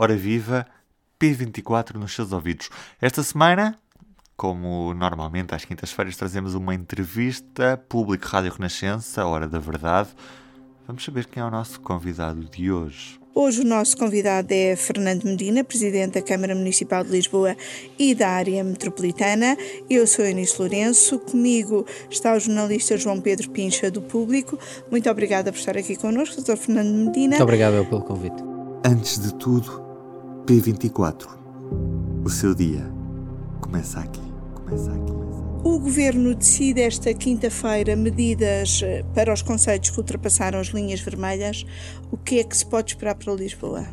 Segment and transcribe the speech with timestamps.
[0.00, 0.66] Hora Viva,
[1.20, 2.70] P24 nos seus ouvidos.
[3.02, 3.78] Esta semana,
[4.34, 10.08] como normalmente às quintas-feiras, trazemos uma entrevista público Rádio Renascença, Hora da Verdade.
[10.86, 13.20] Vamos saber quem é o nosso convidado de hoje.
[13.34, 17.54] Hoje o nosso convidado é Fernando Medina, Presidente da Câmara Municipal de Lisboa
[17.98, 19.54] e da área metropolitana.
[19.88, 24.58] Eu sou Eunice Lourenço, comigo está o jornalista João Pedro Pincha do Público.
[24.90, 26.56] Muito obrigada por estar aqui connosco, Dr.
[26.56, 27.36] Fernando Medina.
[27.36, 28.42] Muito obrigado pelo convite.
[28.82, 29.89] Antes de tudo,
[30.46, 31.26] P24.
[32.24, 32.90] O seu dia
[33.60, 34.20] começa aqui.
[34.54, 35.12] Começa aqui.
[35.62, 41.66] O Governo decide esta quinta-feira medidas eh, para os conceitos que ultrapassaram as linhas vermelhas.
[42.10, 43.86] O que é que se pode esperar para Lisboa?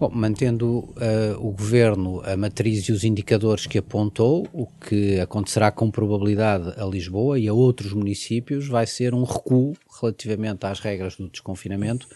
[0.00, 5.70] Bom, mantendo uh, o Governo a matriz e os indicadores que apontou, o que acontecerá
[5.70, 11.16] com probabilidade a Lisboa e a outros municípios vai ser um recuo relativamente às regras
[11.16, 12.08] do desconfinamento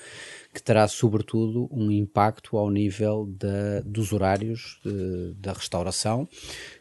[0.56, 6.26] que terá sobretudo um impacto ao nível da, dos horários de, da restauração,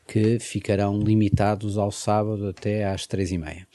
[0.08, 3.68] que ficarão limitados ao sábado até às três e meia.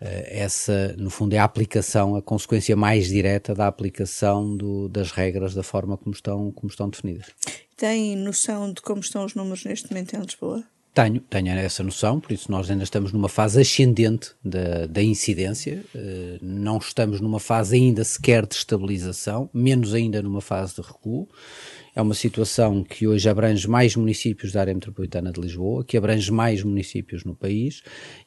[0.00, 5.10] Uh, essa, no fundo, é a aplicação, a consequência mais direta da aplicação do, das
[5.10, 7.26] regras da forma como estão, como estão definidas.
[7.76, 10.64] Tem noção de como estão os números neste momento em Lisboa?
[10.94, 15.82] Tenho, tenho essa noção, por isso nós ainda estamos numa fase ascendente da, da incidência,
[15.94, 21.26] uh, não estamos numa fase ainda sequer de estabilização, menos ainda numa fase de recuo.
[21.96, 26.30] É uma situação que hoje abrange mais municípios da área metropolitana de Lisboa, que abrange
[26.30, 27.82] mais municípios no país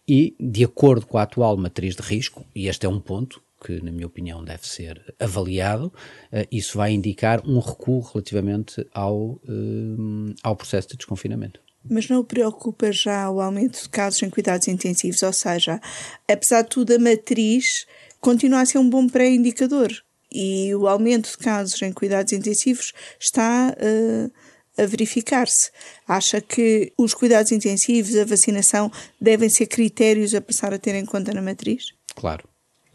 [0.08, 3.80] e, de acordo com a atual matriz de risco, e este é um ponto que,
[3.80, 5.94] na minha opinião, deve ser avaliado,
[6.34, 11.64] uh, isso vai indicar um recuo relativamente ao, uh, ao processo de desconfinamento.
[11.90, 15.22] Mas não preocupa já o aumento de casos em cuidados intensivos?
[15.24, 15.80] Ou seja,
[16.28, 17.86] apesar de tudo, a matriz
[18.20, 19.92] continua a ser um bom pré-indicador
[20.32, 24.32] e o aumento de casos em cuidados intensivos está uh,
[24.78, 25.72] a verificar-se.
[26.08, 31.06] Acha que os cuidados intensivos, a vacinação, devem ser critérios a passar a ter em
[31.06, 31.94] conta na matriz?
[32.16, 32.44] Claro,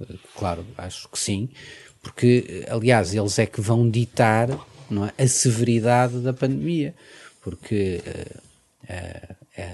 [0.01, 1.49] eh, claro, acho que sim,
[2.03, 6.95] porque, aliás, eles é que vão ditar é, a severidade da pandemia,
[7.41, 8.03] porque.
[8.07, 8.50] Uh,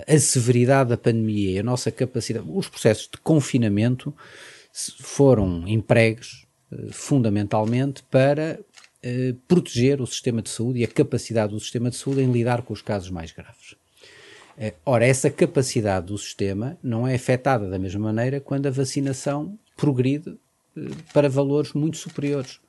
[0.07, 4.15] a severidade da pandemia e a nossa capacidade, os processos de confinamento
[5.01, 8.59] foram empregos eh, fundamentalmente para
[9.03, 12.63] eh, proteger o sistema de saúde e a capacidade do sistema de saúde em lidar
[12.63, 13.75] com os casos mais graves.
[14.59, 19.59] Eh, ora, essa capacidade do sistema não é afetada da mesma maneira quando a vacinação
[19.77, 20.37] progride
[21.13, 22.61] para valores muito superiores.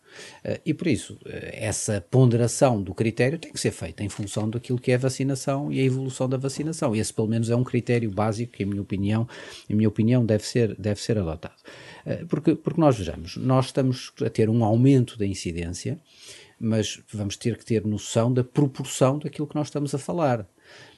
[0.43, 1.19] Uh, e por isso, uh,
[1.51, 5.71] essa ponderação do critério tem que ser feita em função daquilo que é a vacinação
[5.71, 6.95] e a evolução da vacinação.
[6.95, 9.27] Esse, pelo menos, é um critério básico que, em minha opinião,
[9.69, 11.55] em minha opinião deve, ser, deve ser adotado.
[12.05, 15.99] Uh, porque, porque nós vejamos, nós estamos a ter um aumento da incidência,
[16.59, 20.47] mas vamos ter que ter noção da proporção daquilo que nós estamos a falar.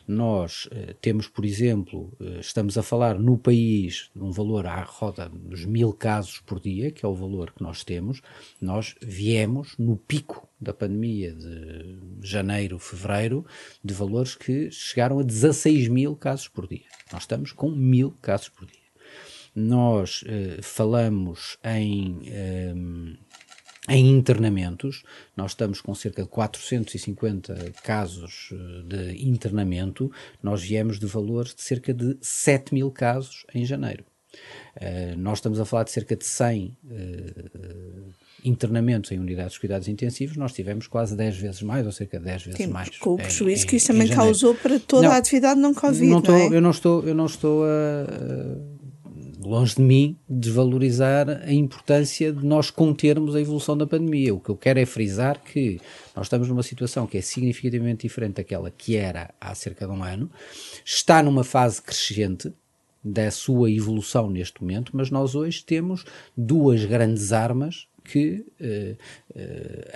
[0.08, 4.82] Nós eh, temos, por exemplo, eh, estamos a falar no país de um valor à
[4.82, 8.20] roda dos mil casos por dia, que é o valor que nós temos.
[8.60, 13.46] Nós viemos no pico da pandemia de janeiro, fevereiro,
[13.84, 16.88] de valores que chegaram a 16 mil casos por dia.
[17.14, 18.80] Nós estamos com mil casos por dia.
[19.54, 23.20] Nós eh, falamos em
[23.90, 25.04] em internamentos,
[25.36, 30.12] nós estamos com cerca de 450 casos eh, de internamento,
[30.42, 34.06] nós viemos de valores de cerca de 7 mil casos em janeiro.
[34.78, 38.14] Uh, nós estamos a falar de cerca de 100 uh,
[38.46, 42.26] internamentos em unidades de cuidados intensivos, nós tivemos quase 10 vezes mais, ou cerca de
[42.26, 42.96] 10 vezes mais.
[43.00, 46.22] Com o prejuízo que isso também causou para toda não, a atividade não Covid, não,
[46.22, 46.48] não, é?
[46.56, 48.79] Eu não estou, eu não estou a,
[49.50, 54.34] longe de mim desvalorizar a importância de nós contermos a evolução da pandemia.
[54.34, 55.80] O que eu quero é frisar que
[56.16, 60.04] nós estamos numa situação que é significativamente diferente daquela que era há cerca de um
[60.04, 60.30] ano,
[60.86, 62.54] está numa fase crescente
[63.04, 66.06] da sua evolução neste momento, mas nós hoje temos
[66.38, 68.98] duas grandes armas que uh,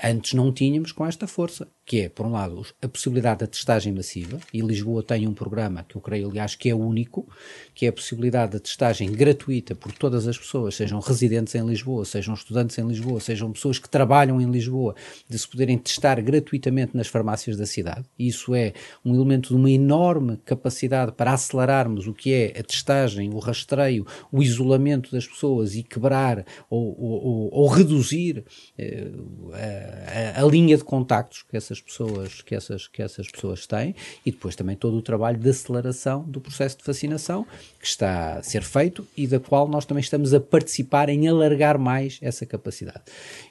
[0.04, 3.92] antes não tínhamos com esta força, que é, por um lado, a possibilidade da testagem
[3.92, 7.28] massiva, e Lisboa tem um programa que eu creio, aliás, que é único,
[7.74, 12.06] que é a possibilidade da testagem gratuita por todas as pessoas, sejam residentes em Lisboa,
[12.06, 14.96] sejam estudantes em Lisboa, sejam pessoas que trabalham em Lisboa,
[15.28, 18.06] de se poderem testar gratuitamente nas farmácias da cidade.
[18.18, 23.34] Isso é um elemento de uma enorme capacidade para acelerarmos o que é a testagem,
[23.34, 28.46] o rastreio, o isolamento das pessoas e quebrar ou, ou, ou reduzir
[28.78, 29.12] eh,
[29.54, 34.32] a, a, linha de contactos que essas pessoas que essas que essas pessoas têm e
[34.32, 37.46] depois também todo o trabalho de aceleração do processo de vacinação
[37.80, 41.78] que está a ser feito e da qual nós também estamos a participar em alargar
[41.78, 43.02] mais essa capacidade.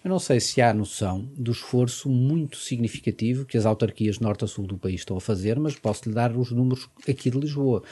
[0.05, 4.49] Eu não sei se há noção do esforço muito significativo que as autarquias norte a
[4.49, 7.83] sul do país estão a fazer, mas posso lhe dar os números aqui de Lisboa.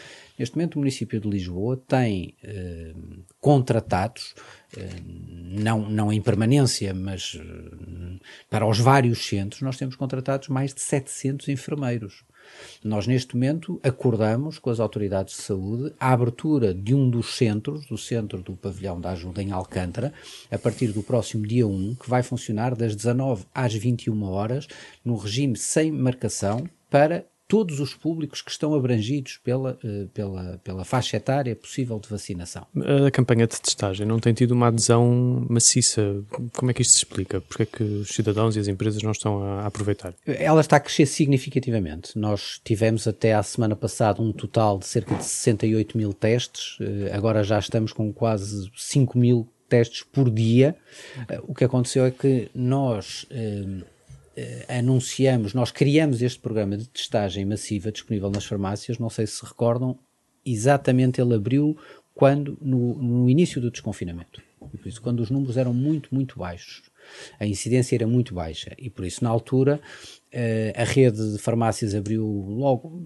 [0.40, 2.94] Neste momento, o município de Lisboa tem eh,
[3.38, 4.34] contratados,
[4.74, 10.72] eh, não, não em permanência, mas eh, para os vários centros, nós temos contratados mais
[10.72, 12.24] de 700 enfermeiros.
[12.82, 17.84] Nós, neste momento, acordamos com as autoridades de saúde a abertura de um dos centros,
[17.84, 20.10] do centro do Pavilhão da Ajuda em Alcântara,
[20.50, 24.66] a partir do próximo dia 1, que vai funcionar das 19 às 21 horas,
[25.04, 30.84] no regime sem marcação, para todos os públicos que estão abrangidos pela, eh, pela, pela
[30.84, 32.64] faixa etária possível de vacinação.
[33.06, 36.22] A campanha de testagem não tem tido uma adesão maciça.
[36.54, 37.40] Como é que isto se explica?
[37.40, 40.14] Porque é que os cidadãos e as empresas não estão a aproveitar?
[40.24, 42.16] Ela está a crescer significativamente.
[42.16, 47.10] Nós tivemos até à semana passada um total de cerca de 68 mil testes, eh,
[47.12, 50.76] agora já estamos com quase 5 mil testes por dia.
[51.28, 53.26] Eh, o que aconteceu é que nós
[54.78, 59.44] anunciamos, nós criamos este programa de testagem massiva disponível nas farmácias, não sei se se
[59.44, 59.98] recordam,
[60.44, 61.76] exatamente ele abriu
[62.14, 64.42] quando no, no início do desconfinamento.
[64.72, 66.89] E por isso, quando os números eram muito, muito baixos,
[67.38, 69.80] a incidência era muito baixa e por isso, na altura,
[70.32, 73.02] Uh, a rede de farmácias abriu logo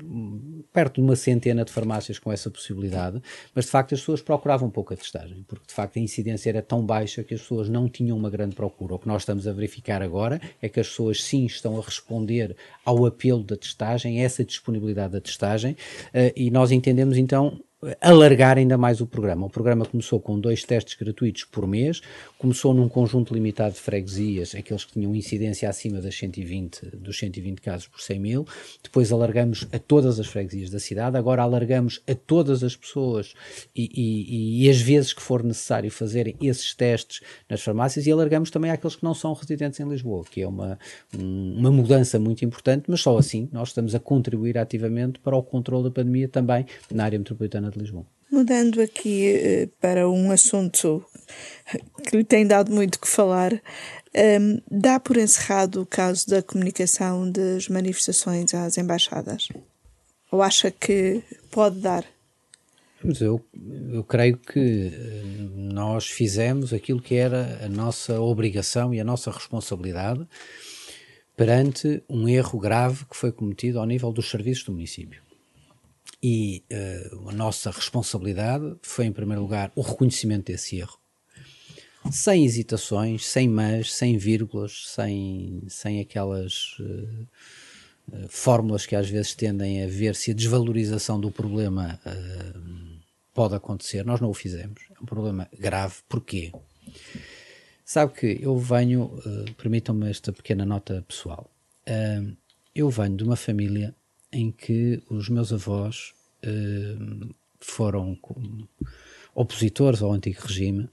[0.70, 3.18] perto de uma centena de farmácias com essa possibilidade,
[3.54, 6.60] mas de facto as pessoas procuravam pouco a testagem, porque de facto a incidência era
[6.60, 8.96] tão baixa que as pessoas não tinham uma grande procura.
[8.96, 12.54] O que nós estamos a verificar agora é que as pessoas sim estão a responder
[12.84, 17.58] ao apelo da testagem, essa disponibilidade da testagem, uh, e nós entendemos então
[18.00, 19.46] alargar ainda mais o programa.
[19.46, 22.00] O programa começou com dois testes gratuitos por mês,
[22.38, 27.60] começou num conjunto limitado de freguesias, aqueles que tinham incidência acima das 120, dos 120
[27.60, 28.46] casos por 100 mil,
[28.82, 33.34] depois alargamos a todas as freguesias da cidade, agora alargamos a todas as pessoas
[33.74, 38.50] e, e, e as vezes que for necessário fazerem esses testes nas farmácias e alargamos
[38.50, 40.78] também àqueles que não são residentes em Lisboa, que é uma,
[41.12, 45.84] uma mudança muito importante, mas só assim nós estamos a contribuir ativamente para o controle
[45.84, 48.06] da pandemia também na área metropolitana de Lisboa.
[48.30, 51.04] Mudando aqui eh, para um assunto
[52.04, 53.58] que lhe tem dado muito que falar, um,
[54.14, 59.48] ehm, dá por encerrado o caso da comunicação das manifestações às embaixadas?
[60.30, 62.04] Ou acha que pode dar?
[63.04, 63.44] Mas eu,
[63.92, 65.22] eu creio que eh,
[65.54, 70.26] nós fizemos aquilo que era a nossa obrigação e a nossa responsabilidade
[71.36, 75.22] perante um erro grave que foi cometido ao nível dos serviços do município.
[76.26, 80.98] E uh, a nossa responsabilidade foi, em primeiro lugar, o reconhecimento desse erro,
[82.10, 87.28] sem hesitações, sem mas, sem vírgulas, sem, sem aquelas uh,
[88.08, 92.00] uh, fórmulas que às vezes tendem a ver se a desvalorização do problema
[93.34, 94.02] pode acontecer.
[94.02, 94.80] Nós não o fizemos.
[94.98, 95.96] É um problema grave.
[96.08, 96.52] Porquê?
[97.84, 99.12] Sabe que eu venho,
[99.58, 101.50] permitam-me esta pequena nota pessoal.
[102.74, 103.94] eu venho de uma família
[104.34, 106.12] em que os meus avós
[106.44, 108.18] uh, foram
[109.34, 110.88] opositores ao antigo regime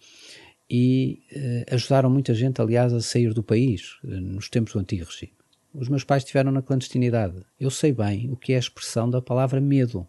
[0.70, 5.06] e uh, ajudaram muita gente, aliás, a sair do país uh, nos tempos do antigo
[5.06, 5.34] regime.
[5.74, 7.44] Os meus pais estiveram na clandestinidade.
[7.60, 10.08] Eu sei bem o que é a expressão da palavra medo.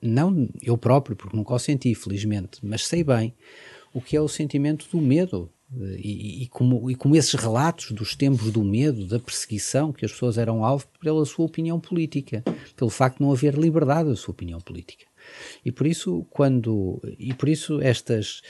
[0.00, 3.34] Não eu próprio, porque nunca o senti, felizmente, mas sei bem
[3.92, 8.16] o que é o sentimento do medo, e, e, como, e como esses relatos dos
[8.16, 12.42] tempos do medo, da perseguição, que as pessoas eram alvo pela sua opinião política,
[12.74, 15.06] pelo facto de não haver liberdade da sua opinião política.
[15.62, 18.40] E por isso, quando e por isso estas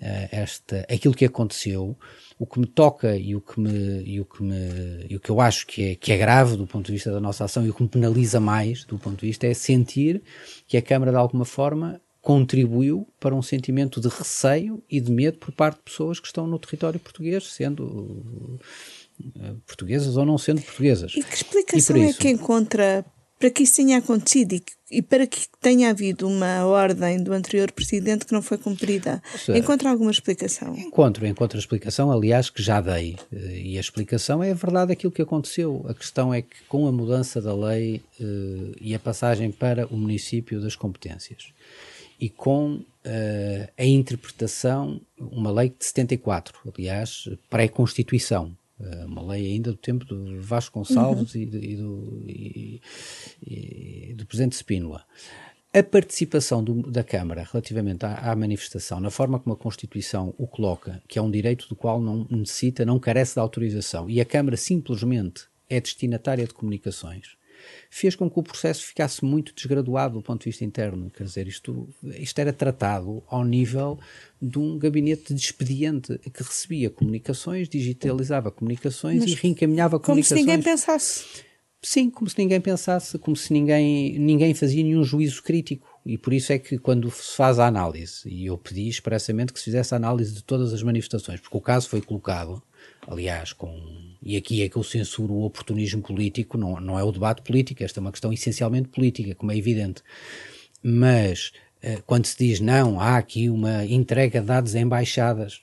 [0.00, 1.98] eh, esta aquilo que aconteceu,
[2.38, 5.30] o que me toca e o que me e o que me e o que
[5.30, 7.70] eu acho que é que é grave do ponto de vista da nossa ação e
[7.70, 10.22] o que me penaliza mais do ponto de vista é sentir
[10.66, 15.36] que a Câmara de alguma forma contribuiu para um sentimento de receio e de medo
[15.36, 18.58] por parte de pessoas que estão no território português, sendo uh,
[19.66, 21.12] portuguesas ou não sendo portuguesas.
[21.14, 23.04] E que explicação e é que encontra
[23.38, 27.70] para que isso tenha acontecido e, e, para que tenha havido uma ordem do anterior
[27.70, 29.22] presidente que não foi cumprida?
[29.36, 30.74] Seja, encontra alguma explicação?
[30.78, 33.18] Encontro, encontro a explicação, aliás, que já dei.
[33.30, 35.84] Eh, e a explicação é a verdade aquilo que aconteceu.
[35.86, 39.96] A questão é que com a mudança da lei uh, e a passagem para o
[39.98, 41.52] município das competências,
[42.20, 49.72] e com uh, a interpretação, uma lei de 74, aliás, pré-constituição, uh, uma lei ainda
[49.72, 51.40] do tempo do Vasco Gonçalves uhum.
[51.40, 52.82] e, e, do, e,
[53.46, 55.04] e, do presidente Spínola.
[55.72, 60.46] a participação do, da Câmara relativamente à, à, manifestação, na forma como a Constituição o
[60.46, 64.24] coloca, que é um direito do qual não necessita, não carece de autorização, e a
[64.24, 67.36] Câmara simplesmente é destinatária de comunicações,
[67.90, 71.10] fez com que o processo ficasse muito desgraduado do ponto de vista interno.
[71.10, 73.98] Quer dizer, isto, isto era tratado ao nível
[74.40, 80.40] de um gabinete de expediente que recebia comunicações, digitalizava comunicações Mas e reencaminhava comunicações.
[80.40, 81.24] Como se ninguém pensasse.
[81.84, 85.86] Sim, como se ninguém pensasse, como se ninguém, ninguém fazia nenhum juízo crítico.
[86.06, 89.58] E por isso é que quando se faz a análise, e eu pedi expressamente que
[89.58, 92.62] se fizesse a análise de todas as manifestações, porque o caso foi colocado,
[93.06, 94.13] aliás, com.
[94.24, 97.84] E aqui é que eu censuro o oportunismo político, não, não é o debate político,
[97.84, 100.02] esta é uma questão essencialmente política, como é evidente.
[100.82, 101.52] Mas
[101.82, 105.60] eh, quando se diz não, há aqui uma entrega de dados a embaixadas,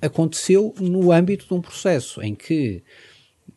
[0.00, 2.82] aconteceu no âmbito de um processo em que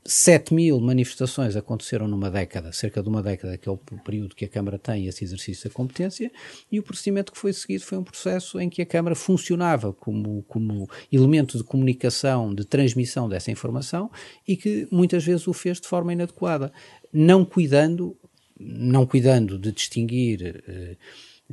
[0.04, 4.46] 7 mil manifestações aconteceram numa década, cerca de uma década, que é o período que
[4.46, 6.32] a Câmara tem esse exercício da competência,
[6.72, 10.44] e o procedimento que foi seguido foi um processo em que a Câmara funcionava como,
[10.48, 14.10] como elemento de comunicação, de transmissão dessa informação
[14.48, 16.74] e que muitas vezes o fez de forma inadequada,
[17.14, 18.18] não cuidando,
[18.60, 20.64] não cuidando de distinguir.
[20.68, 20.98] Eh,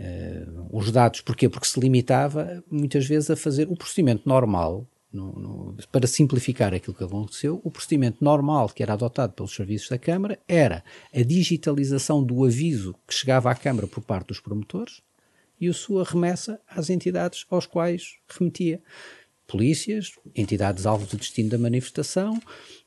[0.00, 1.49] Uh, os dados, porquê?
[1.49, 6.95] Porque se limitava muitas vezes a fazer o procedimento normal no, no, para simplificar aquilo
[6.95, 10.85] que aconteceu, o procedimento normal que era adotado pelos serviços da Câmara era
[11.15, 15.00] a digitalização do aviso que chegava à Câmara por parte dos promotores
[15.61, 18.81] e a sua remessa às entidades aos quais remetia.
[19.47, 22.38] Polícias, entidades alvo de destino da manifestação,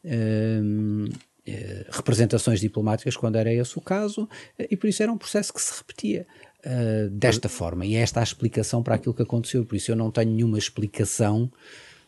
[0.05, 1.09] hum,
[1.43, 5.61] eh, representações diplomáticas, quando era esse o caso, e por isso era um processo que
[5.61, 6.27] se repetia.
[6.63, 9.95] Uh, desta forma, e é esta a explicação para aquilo que aconteceu, por isso eu
[9.95, 11.51] não tenho nenhuma explicação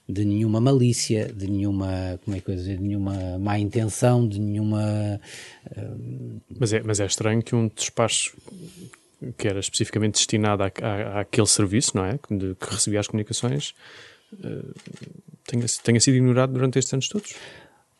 [0.07, 4.39] de nenhuma malícia, de nenhuma, como é que eu dizer, de nenhuma má intenção, de
[4.39, 5.19] nenhuma.
[5.71, 6.41] Uh...
[6.59, 8.35] Mas, é, mas é estranho que um despacho
[9.37, 12.19] que era especificamente destinado àquele serviço, não é?
[12.29, 13.73] De, que recebia as comunicações,
[14.33, 14.73] uh,
[15.45, 17.35] tenha, tenha sido ignorado durante estes anos todos.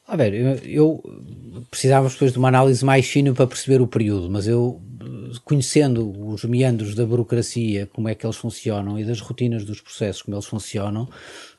[0.06, 4.30] A ver, eu, eu precisava depois de uma análise mais fina para perceber o período,
[4.30, 4.82] mas eu,
[5.46, 10.22] conhecendo os meandros da burocracia, como é que eles funcionam e das rotinas dos processos,
[10.22, 11.08] como eles funcionam,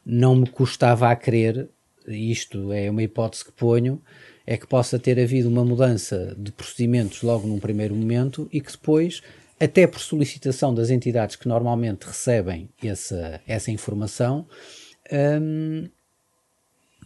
[0.05, 1.69] não me custava a crer,
[2.07, 4.01] isto é uma hipótese que ponho,
[4.47, 8.71] é que possa ter havido uma mudança de procedimentos logo num primeiro momento e que
[8.71, 9.23] depois,
[9.59, 14.47] até por solicitação das entidades que normalmente recebem essa, essa informação,
[15.41, 15.89] hum,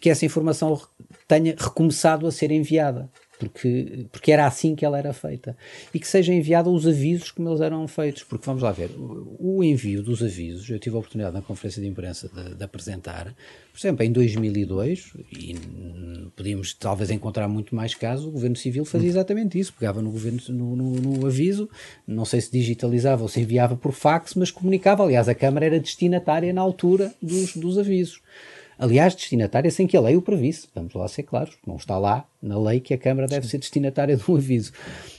[0.01, 0.81] que essa informação
[1.27, 5.57] tenha recomeçado a ser enviada porque, porque era assim que ela era feita.
[5.95, 8.25] E que seja enviada os avisos como eles eram feitos.
[8.25, 11.89] Porque vamos lá ver, o envio dos avisos, eu tive a oportunidade na conferência de
[11.89, 13.35] imprensa de, de apresentar,
[13.73, 15.55] por exemplo, em 2002, e
[16.35, 20.41] podíamos talvez encontrar muito mais casos, o Governo Civil fazia exatamente isso, pegava no, governo,
[20.49, 21.69] no, no, no aviso,
[22.07, 25.05] não sei se digitalizava ou se enviava por fax, mas comunicava.
[25.05, 28.21] Aliás, a Câmara era destinatária na altura dos, dos avisos
[28.79, 30.69] aliás, destinatária sem que a lei o previsse.
[30.75, 34.17] Vamos lá ser claros, não está lá na lei que a Câmara deve ser destinatária
[34.17, 34.73] de um aviso.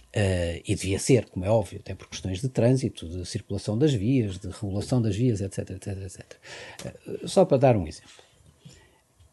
[0.09, 3.93] Uh, e devia ser, como é óbvio, até por questões de trânsito, de circulação das
[3.93, 5.69] vias, de regulação das vias, etc.
[5.69, 6.35] etc, etc.
[7.05, 8.09] Uh, só para dar um exemplo.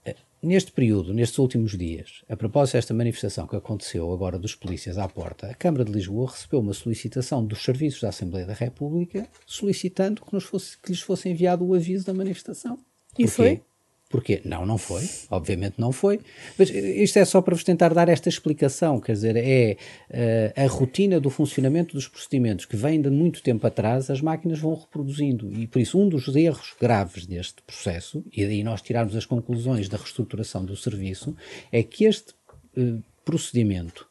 [0.07, 4.99] Uh, neste período, nestes últimos dias, a propósito desta manifestação que aconteceu agora dos polícias
[4.99, 9.27] à porta, a Câmara de Lisboa recebeu uma solicitação dos serviços da Assembleia da República
[9.47, 12.79] solicitando que, nos fosse, que lhes fosse enviado o aviso da manifestação.
[13.19, 13.29] E Porquê?
[13.29, 13.63] foi?
[14.09, 14.41] Porquê?
[14.45, 15.03] Não, não foi.
[15.31, 16.21] Obviamente não foi.
[16.57, 19.01] Mas isto é só para vos tentar dar esta explicação.
[19.01, 19.77] Quer dizer, é
[20.11, 24.61] uh, a rotina do funcionamento dos procedimentos que vem de muito tempo atrás, as máquinas
[24.61, 25.53] vão reproduzindo.
[25.53, 29.89] E por isso, um dos erros graves deste processo, e daí nós tirarmos as conclusões
[29.89, 31.35] da reestruturação do serviço,
[31.73, 32.33] é que este
[32.77, 34.07] uh, procedimento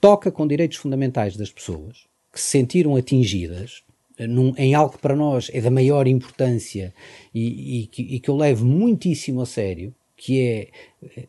[0.00, 3.82] toca com direitos fundamentais das pessoas que se sentiram atingidas
[4.18, 6.94] num, em algo que para nós é da maior importância
[7.34, 10.68] e, e, que, e que eu levo muitíssimo a sério, que é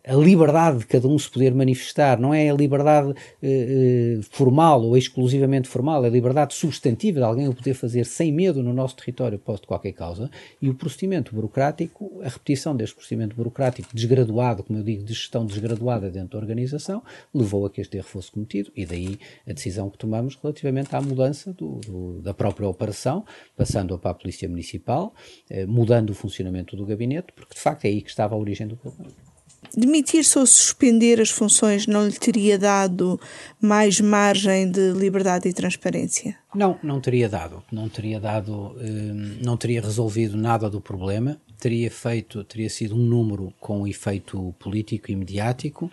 [0.05, 4.82] a liberdade de cada um se poder manifestar, não é a liberdade eh, eh, formal
[4.84, 8.74] ou exclusivamente formal, é a liberdade substantiva de alguém o poder fazer sem medo no
[8.74, 10.29] nosso território posto qualquer causa,
[10.62, 15.46] e o procedimento burocrático, a repetição deste procedimento burocrático desgraduado, como eu digo, de gestão
[15.46, 17.03] desgraduada dentro da organização,
[17.34, 21.01] levou a que este erro fosse cometido, e daí a decisão que tomamos relativamente à
[21.01, 25.13] mudança do, do, da própria operação, passando-a para a Polícia Municipal,
[25.50, 28.67] eh, mudando o funcionamento do gabinete, porque de facto é aí que estava a origem
[28.67, 29.35] do problema.
[29.75, 33.19] Demitir-se ou suspender as funções não lhe teria dado
[33.62, 36.38] mais margem de liberdade e transparência?
[36.53, 37.63] Não, não teria dado.
[37.72, 41.38] Não teria dado, hum, não teria resolvido nada do problema.
[41.60, 45.89] teria feito, teria sido um número com efeito político e mediático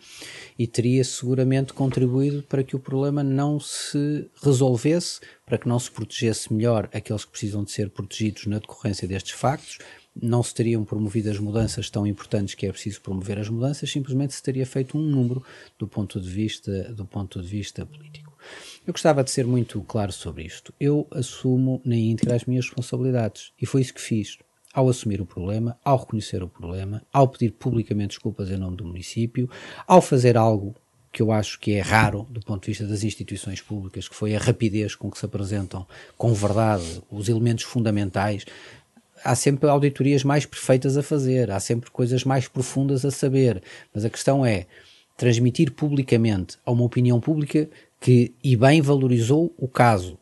[0.58, 5.90] e teria seguramente contribuído para que o problema não se resolvesse, para que não se
[5.90, 9.78] protegesse melhor aqueles que precisam de ser protegidos na decorrência destes factos,
[10.20, 14.34] não se teriam promovido as mudanças tão importantes que é preciso promover as mudanças, simplesmente
[14.34, 15.42] se teria feito um número
[15.78, 18.36] do ponto de vista, do ponto de vista político.
[18.86, 20.74] Eu gostava de ser muito claro sobre isto.
[20.78, 24.38] Eu assumo na íntegra as minhas responsabilidades e foi isso que fiz.
[24.74, 28.86] Ao assumir o problema, ao reconhecer o problema, ao pedir publicamente desculpas em nome do
[28.86, 29.48] município,
[29.86, 30.74] ao fazer algo
[31.12, 34.34] que eu acho que é raro do ponto de vista das instituições públicas, que foi
[34.34, 38.46] a rapidez com que se apresentam com verdade os elementos fundamentais.
[39.24, 43.62] Há sempre auditorias mais perfeitas a fazer, há sempre coisas mais profundas a saber,
[43.94, 44.66] mas a questão é
[45.16, 47.68] transmitir publicamente a uma opinião pública
[48.00, 50.18] que e bem valorizou o caso.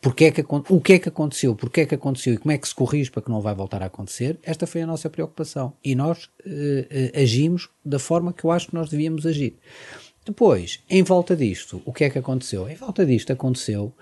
[0.00, 2.58] Porque é que, o que é que aconteceu, porque é que aconteceu e como é
[2.58, 5.72] que se corrige para que não vai voltar a acontecer, esta foi a nossa preocupação.
[5.84, 9.56] E nós uh, uh, agimos da forma que eu acho que nós devíamos agir.
[10.24, 12.68] Depois, em volta disto, o que é que aconteceu?
[12.68, 13.92] Em volta disto aconteceu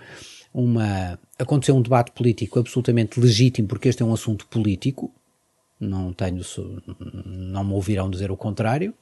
[0.56, 5.12] uma aconteceu um debate político absolutamente legítimo, porque este é um assunto político,
[5.78, 6.40] não tenho,
[7.26, 8.94] não me ouvirão dizer o contrário.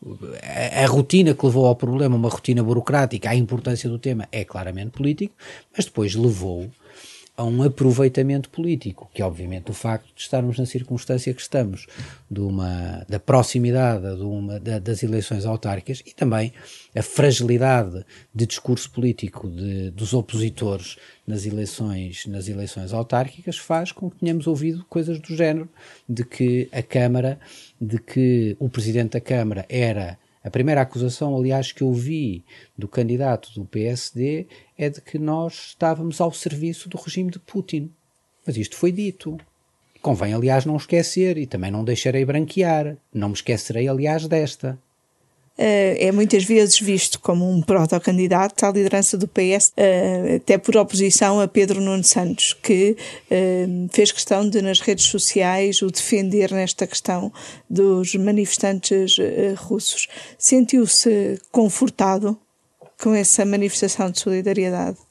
[0.43, 4.45] A, a, rotina que levou ao problema, uma rotina burocrática, a importância do tema é
[4.45, 5.33] claramente político,
[5.75, 6.69] mas depois levou
[7.37, 11.87] a um aproveitamento político, que obviamente o facto de estarmos na circunstância que estamos,
[12.31, 16.53] de uma, da proximidade de uma, da, das eleições autárquicas e também
[16.95, 24.09] a fragilidade de discurso político de, dos opositores nas eleições, nas eleições autárquicas faz com
[24.09, 25.69] que tenhamos ouvido coisas do género
[26.09, 27.41] de que a Câmara,
[27.81, 32.45] de que o Presidente da Câmara era a primeira acusação, aliás, que eu vi
[32.77, 34.47] do candidato do PSD
[34.77, 37.91] é de que nós estávamos ao serviço do regime de Putin.
[38.47, 39.39] Mas isto foi dito.
[40.03, 42.99] Convém, aliás, não esquecer e também não deixarei branquear.
[43.11, 44.79] Não me esquecerei, aliás, desta.
[45.57, 50.77] Eh, é muitas vezes visto como um protocandidato à liderança do PS, eh, até por
[50.77, 52.97] oposição a Pedro Nuno Santos, que
[53.31, 57.33] eh, fez questão de, nas redes sociais, o defender nesta questão
[57.71, 59.17] dos manifestantes
[59.57, 60.09] russos.
[60.39, 62.37] Sentiu-se confortado
[63.01, 65.04] com essa manifestação de solidariedade?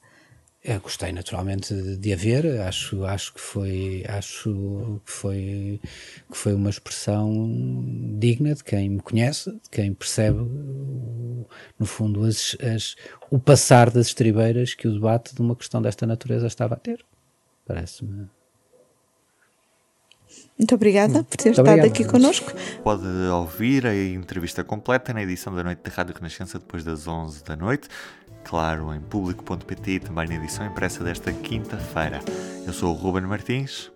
[0.63, 5.81] Eu gostei naturalmente de, de haver, acho, acho que foi acho que foi
[6.31, 7.83] que foi uma expressão
[8.17, 10.39] digna de quem me conhece, de quem percebe
[11.77, 12.95] no fundo as, as,
[13.29, 17.03] o passar das estribeiras que o debate de uma questão desta natureza estava a ter.
[17.65, 18.29] Parece-me
[20.57, 21.91] muito obrigada por ter Muito estado obrigado.
[21.91, 22.51] aqui connosco.
[22.83, 27.43] Pode ouvir a entrevista completa na edição da noite da Rádio Renascença depois das 11
[27.43, 27.89] da noite
[28.43, 32.19] claro, em público.pt e também na edição impressa desta quinta-feira.
[32.65, 33.91] Eu sou o Ruben Martins.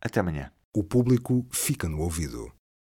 [0.00, 0.50] Até amanhã.
[0.72, 2.52] O público fica no ouvido.